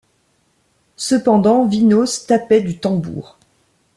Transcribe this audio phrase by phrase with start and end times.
[0.97, 3.37] Cependant Vinos tapait du tambour.